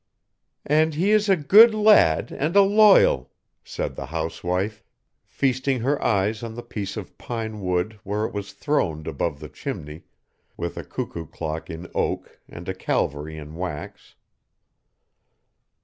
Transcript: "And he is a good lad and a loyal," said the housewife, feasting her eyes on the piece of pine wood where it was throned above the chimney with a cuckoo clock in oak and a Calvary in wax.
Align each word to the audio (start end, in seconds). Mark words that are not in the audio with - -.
"And 0.65 0.95
he 0.95 1.11
is 1.11 1.29
a 1.29 1.35
good 1.35 1.75
lad 1.75 2.31
and 2.31 2.55
a 2.55 2.63
loyal," 2.63 3.31
said 3.63 3.95
the 3.95 4.07
housewife, 4.07 4.83
feasting 5.27 5.81
her 5.81 6.03
eyes 6.03 6.41
on 6.41 6.55
the 6.55 6.63
piece 6.63 6.97
of 6.97 7.15
pine 7.19 7.61
wood 7.61 7.99
where 8.03 8.25
it 8.25 8.33
was 8.33 8.51
throned 8.51 9.07
above 9.07 9.39
the 9.39 9.47
chimney 9.47 10.01
with 10.57 10.75
a 10.75 10.83
cuckoo 10.83 11.27
clock 11.27 11.69
in 11.69 11.87
oak 11.93 12.41
and 12.49 12.67
a 12.67 12.73
Calvary 12.73 13.37
in 13.37 13.53
wax. 13.53 14.15